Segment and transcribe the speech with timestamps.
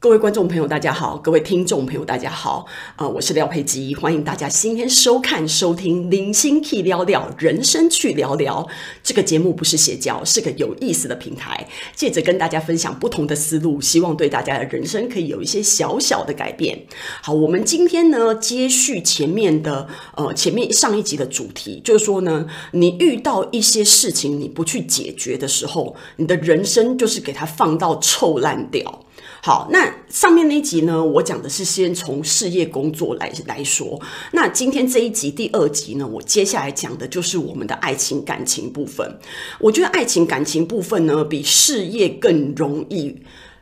[0.00, 2.64] 各位观众朋友，大家好；各位听众朋友，大家好。
[2.94, 8.62] 啊、呃，我是廖佩吉，欢迎大家今天收看、收听《零星 key 聊聊人生去聊聊》
[9.02, 11.66] 这个节目，不是邪教，是个有意思的平台，
[11.96, 16.80] 借着跟大家分享不同的思路，希望对大家的人生可以有一些小小的改变。
[17.20, 29.00] 好，我们今天呢，接续前面的呃，前面上一集的主题，就是说呢，你遇到一些事情，你不去解决的时候，你的人生就是给它放到臭烂掉。
[29.40, 34.00] 好，那上面那一集呢，我讲的是先从事业工作来来说。
[34.32, 39.18] 那今天这一集第二集呢，我接下来讲的就是我们的爱情感情部分。
[39.58, 43.16] 我觉得爱情感情部分呢，比事业更容易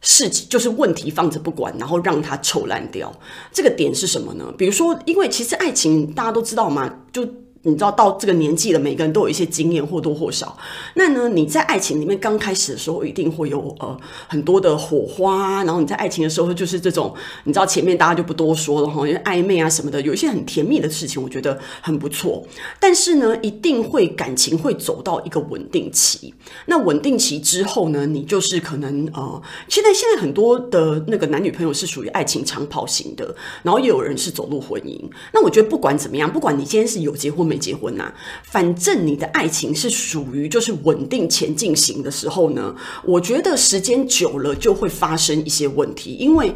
[0.00, 3.12] 事情就是问题放着不管，然后让它臭烂掉。
[3.52, 4.52] 这个点是什么呢？
[4.58, 7.26] 比如说，因为其实爱情大家都知道嘛，就。
[7.64, 10.56] 你知道到这个年纪了，每个人都有一些经验，或多或少。
[10.94, 13.96] 那呢，你在爱情里面刚开始的时候，一定会有呃
[14.26, 15.62] 很多的火花。
[15.62, 22.44] 然后你在爱情的时候，就是这种，你知道前面大家就不多说了哈，因为暧昧啊什么的，有一些很甜蜜的事情，我觉得很不错。
[22.80, 26.34] 但是呢，一定会感情会走到一个稳定期。
[26.66, 35.00] 那稳定期之后呢，你就是可能呃，现在现在很多的那个男女朋友是属于爱情长跑型的，然后也有人是走入婚姻。
[35.32, 38.10] 那我觉得不管怎么样，不管你今天是有结婚没结婚呐，
[38.42, 46.54] 反正你的爱情是属于就是稳定前进型的时候呢，我觉得时间久了就会发生一些问题，因为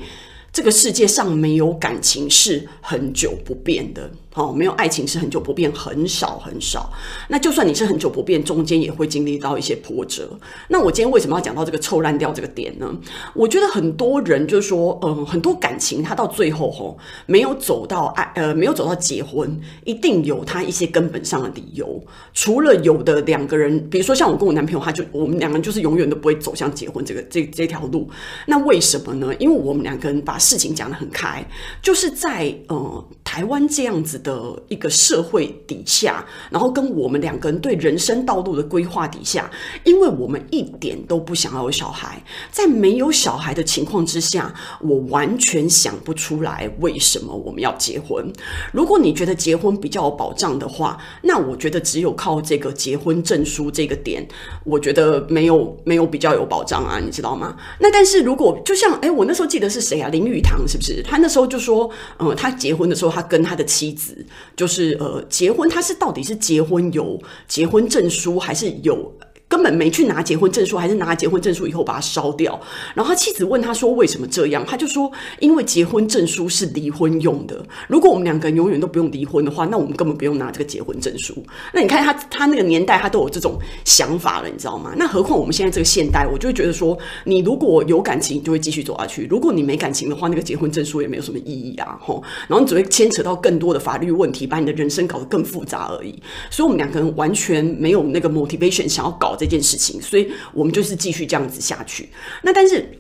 [0.51, 4.11] 这个世界上没有感情是很久不变的。
[4.37, 6.93] 哦，没有爱情是恒久不变，很少很少。
[7.29, 10.29] 那就算你是很久不变，中间也会经历到一些波折。
[10.69, 12.95] 那我今天为什么要讲到这个臭烂掉这个点呢？
[13.33, 21.99] 我觉得很多人就是说，嗯，很多感情它到最后吼没有走到爱，呃，没有走到结婚，一定有他一些根本上的理由。
[22.35, 28.07] 除了有的两个人，比如说像我跟我男朋友，他就我们两个人就是永远都不会走向结婚这个这这条路。
[28.47, 29.35] 那为什么呢？
[29.39, 31.43] 因为我们两个人把事情讲得很开，
[31.81, 33.05] 就是在呃
[33.37, 34.35] 台湾这样子的
[34.69, 39.51] 一个社会底下，然后跟我们两个人对人生道路的规划底下，
[39.85, 42.19] 因为我们一点都不想要有小孩，
[42.51, 48.27] 在没有小孩的情况之下，我完全想不出来为什么我们要结婚。
[48.73, 54.27] 如果你觉得结婚比较有保障的话，那我觉得只有靠这个结婚证书这个点，
[54.65, 57.55] 我觉得没有没有比较有保障啊，你知道吗？
[57.81, 60.09] 那但是如果就像哎，我那时候记得是谁啊？
[60.09, 61.03] 林语堂是不是？
[61.03, 64.25] 他那时候就说，嗯，他结婚的时候，他跟他的妻子。
[64.57, 69.13] 就是呃，结婚他是到底是结婚有结婚证书，还是有？
[69.49, 72.61] 根本没去拿结婚证书，还是拿结婚证书以后把它烧掉。
[72.95, 77.65] 然后他妻子问他说：“为什么这样？”他就说：“因为结婚证书是离婚用的。
[77.87, 81.33] 如果我们两个人永远都不用离婚的话，那我们根本不用拿这个结婚证书。
[81.73, 84.93] 那你看他他那个年代，他都有这种想法了，你知道吗？
[84.97, 92.21] 那何况我们现在这个现代，我就会觉得说，你如果有感情，你就会继续走下去；如果你没感情的话，那个结婚证书也没有什么意义啊，吼。
[92.49, 96.21] 然后你只会牵扯到更多的法律问题，把你的人生搞得更复杂而已。
[96.51, 99.36] 所以，我们两个人完全没有那个 motivation 想要搞。
[99.37, 102.09] 这件事情，所以我们就是继续这样子下去。
[102.43, 102.99] 那但是。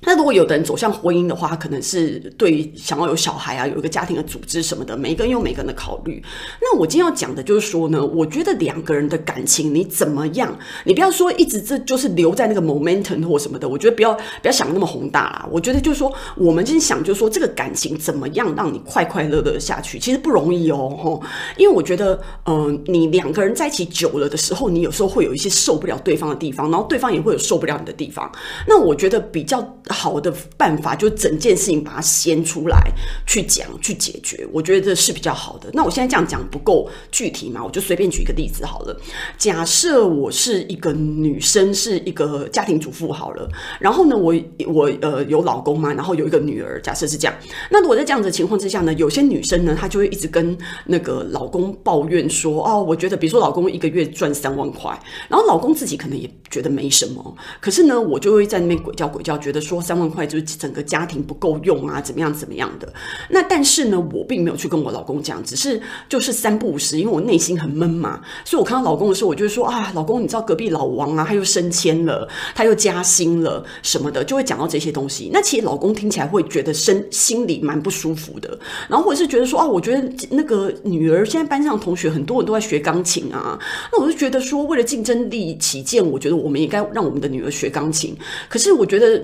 [0.00, 6.22] 那如果有的人走向婚姻的话，可能是对想要有小孩啊，有一个家庭的组织什么的，每个人有每个人的考虑。
[6.60, 15.48] 那我今天要讲的就是说呢，我觉得两个人的感情你怎么样，你不要说一直这就是留在那个 momentum 或什么的，我觉得不要不要想那么宏大啦。
[15.50, 21.22] 我觉得就是说，我们今天想就是说这个感情怎么样让你快快乐乐下去，其实不容易哦，吼。
[21.56, 28.30] 因为我觉得，嗯、你两个人在一起久了的时候，你有时候会有一些受不了对方的地方，然后对方也会有受不了你的地方。
[28.66, 29.58] 那我觉得比较。
[29.88, 32.78] 好的办法就整件事情把它掀出来
[33.26, 35.70] 去讲去解决，我觉得这是比较好的。
[35.72, 39.00] 那我现在这样讲不够具体嘛，我就随便举一个例子好了。
[39.36, 43.48] 假设我是一个女生，是一个家庭主妇好了，
[43.80, 44.34] 然后呢，我
[44.66, 47.34] 我呃有老公嘛，然后有一个女儿，假设是这样。
[47.70, 54.90] 那如果在这样的情况之下呢，有些女生呢，她就会一直跟那个老公抱怨说，哦，我觉得比如说老公一个月赚三万块，
[55.28, 59.77] 然后老公自己可能也觉得没什么，可是呢，我就会在那边鬼叫鬼叫，觉得说。
[59.80, 62.92] 三万块就是整个家庭不够用啊，怎么样怎么样的？
[63.28, 75.30] 那但是呢，我并没有去跟我老公讲，只是就是三不五时，因为我内心很闷嘛，所以我看到老公的时候，我就会说啊，老公，你知道隔壁老王啊，他又升迁了，他又加薪了什么的，就会讲到这些东西。
[75.32, 78.58] 那其实老公听起来会觉得身心里蛮不舒服的，
[78.88, 83.58] 然后或者是觉得说啊，我觉得那个女儿现在班上同学很多人都在学钢琴啊，
[83.92, 88.16] 那我就觉得说，为了竞争力起见，我觉得我们也该让我们的女儿学钢琴。
[88.48, 89.22] 可是我觉得。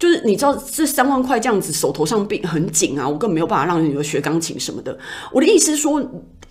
[0.00, 4.98] 就是你知道这三万块这样子手头上并很紧啊，我更没有办法让女儿学钢琴什么的。
[5.30, 6.02] 我的意思是说，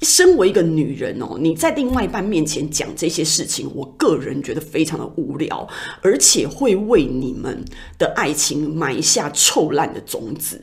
[0.03, 5.67] 身为一个女人哦，你在另外一半面前讲这些事情，我个人觉得非常的无聊，
[6.01, 7.65] 而且会为你们
[7.97, 10.61] 的爱情埋下臭烂的种子。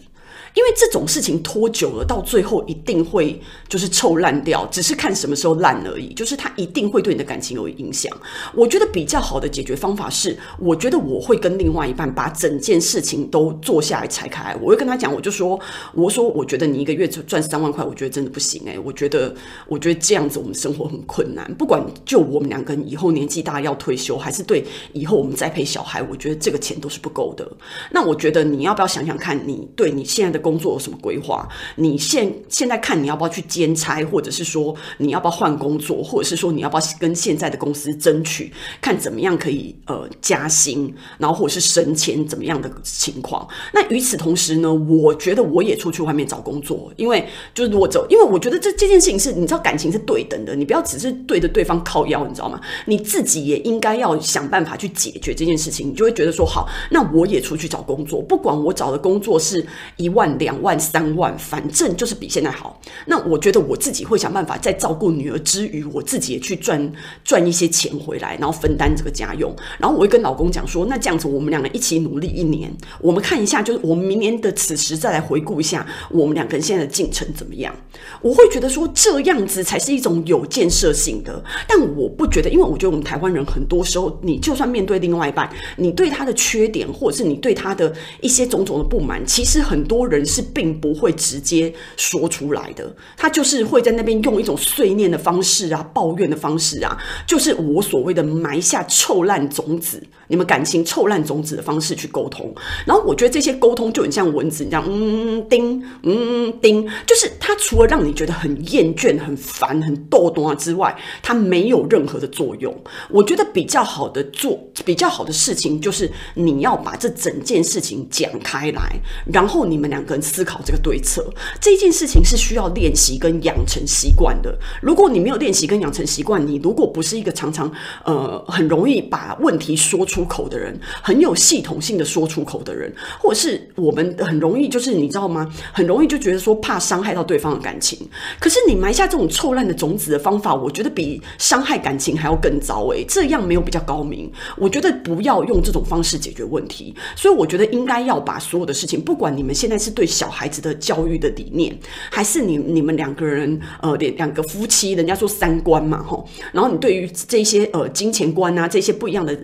[0.57, 3.39] 因为这种事情拖久了，到最后一定会
[3.69, 6.15] 就是臭烂掉，只是看什么时候烂而已。
[6.15, 8.11] 就是它一定会对你的感情有影响。
[8.55, 14.57] 我觉得比较好的解决方法是，我觉得我会跟另外一半把整件事情都坐下来拆开来。
[14.63, 15.61] 我会跟他讲，我就说，
[15.93, 19.35] 我说我觉得你一个月赚三万块，我觉得真的不行诶，我觉得，
[19.69, 21.55] 我觉得这样子我们生活很困难。
[21.57, 24.65] 不管就我们两个人以后年纪大要退休，还是对
[24.95, 27.47] 以后我们再陪小孩，我觉得这个钱都是不够的。
[27.91, 30.46] 那我觉得你要不要想想看，你对你现在的。
[30.47, 31.49] 工作有什么规划？
[31.75, 43.49] 你现现在看你要不要去兼差，或者是说你要不要换工作，或者是说你要不要跟现在的公司争取，看怎么样可以呃加薪，然后或者是升迁怎么样的情况？
[43.75, 52.61] 那与此同时呢，我觉得我也出去外面找工作，因为就是如果走，因为我觉得这这件事情是你知道感情是对等的，你不要只是对着对方靠腰，你知道吗？
[52.85, 59.67] 你自己也应该要想办法去解决这件事情，你就会觉得说好，那我也出去找工作，不管我找的工作是
[59.97, 60.36] 一万。
[60.39, 62.81] 两万三万，反正就是比现在好。
[63.07, 66.93] 那我觉得我自己会想办法，在照顾女儿之余，我自己也去赚
[67.25, 69.55] 赚一些钱回来，然后分担这个家用。
[69.79, 77.75] 然后我会跟老公讲说，那这样子我们两个一起努力一年，我们看一下，就是我们明年的此时再来回顾一下我们两个人现在的进程怎么样。
[78.21, 81.43] 我会觉得说这样子才是一种有建设性的。
[81.69, 90.16] 但我不觉得，因为我觉得我们台湾人很多时候，你就算面对另外一半，你对他的缺点，或者是你对他的一些种种的不满，其实很多人。
[90.17, 96.97] 人是并不会直接说出来的，他就是会在那边用一种碎念的方式啊，抱怨的方式啊，
[97.27, 102.55] 就是我所谓的埋下臭烂种子，你们感情臭烂种子的方式去沟通。
[102.87, 112.75] 然后我觉得这些沟通就很像蚊子，你这样嗯叮嗯叮，就是它除了让你觉得很厌倦、很烦、很逗懂啊之外，它没有任何的作用。
[113.11, 118.97] 我觉得比较好的做比较好的事情，就是你要把这整件事情讲开来，
[119.33, 120.23] 然后你们两跟。
[120.27, 121.25] 思考这个对策，
[121.61, 124.59] 这件事情是需要练习跟养成习惯的。
[124.83, 127.71] 如果你没有练习跟养成习惯，你如果不是一个常常
[128.05, 135.49] 呃很容易把问题说出口的人，很有系统性的说出口的人，或者是我们很容易就是你知道吗？
[135.73, 137.97] 很容易就觉得说怕伤害到对方的感情。
[138.41, 144.31] 可是你埋下这种臭烂的种子的方法，我觉得比伤害感情还要更糟诶、这样没有比较高明。
[144.57, 146.95] 我觉得不要用这种方式解决问题。
[147.15, 150.07] 所以我觉得应该要把所有的事情，不管你们现在是对。
[150.17, 151.77] 小孩子的教育的理念，
[152.11, 159.39] 还是你你们两个人呃两两个夫妻，人家说三观嘛吼，然后你对于这些呃金钱观啊这些不一样的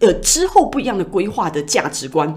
[0.00, 2.36] 呃之后不一样的规划的价值观。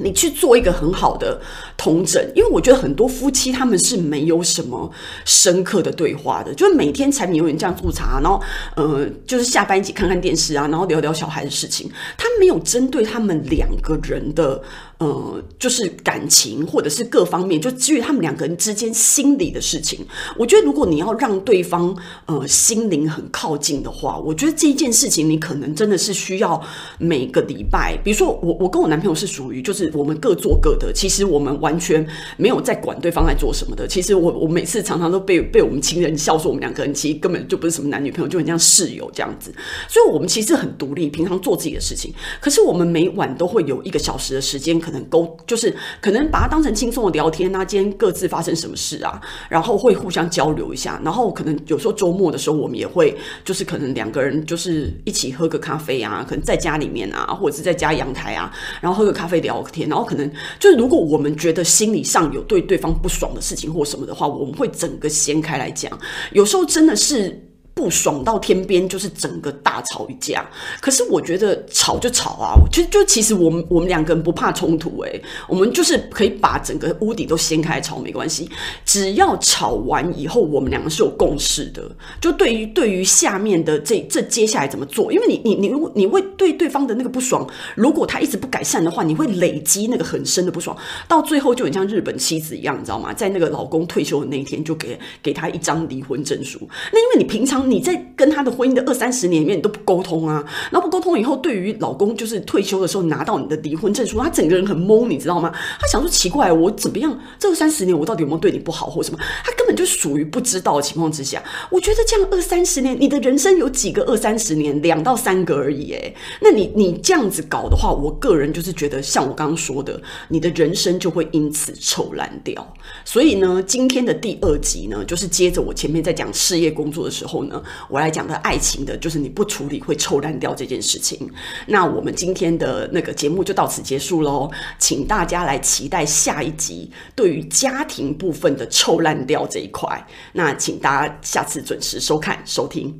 [0.00, 1.40] 你去做一个很好的
[1.76, 4.88] 统整，因为我觉得很多夫妻他们是没有什么
[5.24, 8.40] 深刻的对话的，就是每天柴米油盐酱醋茶，然后
[8.76, 14.62] 呃，就是下班一起看看电视啊，然后聊聊小孩的事情，他没有针对他们两个人的
[14.98, 20.06] 呃，就是感情或者是各方面，就基于他们两个人之间心理的事情。
[20.36, 21.96] 我觉得如果你要让对方
[22.26, 26.60] 呃心灵很靠近的话，我觉得这一件事情你可能真的是需要
[26.98, 29.92] 每个礼拜，比如说我我跟我男朋友是属于就是。
[29.98, 32.06] 我们各做各的，其实我们完全
[32.36, 33.88] 没有在管对方在做什么的。
[33.88, 39.52] 其实我我每次常常都被被我们亲人笑说我们两个人其实根本就不是什么男女朋友，就很像室友这样子。
[39.88, 42.14] 所以，我们其实很独立，平常做自己的事情。
[42.40, 47.64] 可是，我们每晚都会有一个小时的时间，可能沟就是可能把它当成轻松的聊天啊。
[47.64, 49.20] 今天各自发生什么事啊？
[49.48, 51.00] 然后会互相交流一下。
[51.04, 59.88] 然后可能有时候周末的时候，我们也会就是可能两个人就是一起喝个咖啡啊，可能在家里面啊，或者是在家阳台啊，然后喝个咖啡聊天。
[59.88, 65.90] 然后可能就是，如果我们觉得心理上有对对方不爽的事情或什么的话，我们会整个掀开来讲。
[66.32, 67.47] 有时候真的是。
[67.78, 70.44] 不爽到天边，就是整个大吵一架。
[70.80, 78.50] 可是我觉得吵就吵啊，就就其实我们我们两个人不怕冲突诶，我们就是可以把整个屋顶都掀开吵没关系，
[78.84, 81.88] 只要吵完以后我们两个是有共识的。
[82.20, 93.12] 就对于对于下面的这这接下来怎么做，因为你你你如果你会对对方的那个不爽，如果他一直不改善的话，你会累积那个很深的不爽，到最后就很像日本妻子一样，你知道吗？
[93.12, 96.58] 在那个老公退休的那一天，就给给他一张离婚证书。
[96.92, 97.67] 那因为你平常。
[97.70, 105.50] 你在跟他的婚姻的二三十年里面，你都不沟通啊，然后不沟通以后，对于老公就是退休的时候拿到你的离婚证书，他整个人很懵，你知道吗？
[105.52, 107.18] 他想说奇怪，我怎么样？
[107.38, 109.18] 这二三十年我到底有没有对你不好或什么？
[109.44, 114.68] 他根本就属于不知道的情况之下，我觉得这样二三十年，你的人生有几个二三十年？
[114.82, 122.74] 两到三个而已，诶，那你你这样子搞的话，我个人就是觉得，像我刚刚说的，你的人生就会因此臭烂掉。
[123.04, 127.57] 所以呢，今天的第二集呢，就是接着我前面在讲事业工作的时候呢
[127.88, 131.30] 我来讲的爱情的，就是你不处理会臭烂掉这件事情。
[131.66, 140.06] 那我们今天的那个节目就到此结束喽，请大家来期待下一集对于家庭部分的臭烂掉这一块。
[140.32, 142.98] 那请大家下次准时收看收听，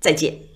[0.00, 0.53] 再见。